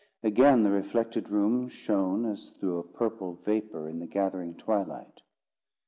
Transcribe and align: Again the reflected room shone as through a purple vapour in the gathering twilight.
Again 0.23 0.63
the 0.63 0.71
reflected 0.71 1.29
room 1.29 1.69
shone 1.69 2.25
as 2.25 2.55
through 2.59 2.79
a 2.79 2.83
purple 2.83 3.35
vapour 3.45 3.87
in 3.87 3.99
the 3.99 4.07
gathering 4.07 4.55
twilight. 4.55 5.21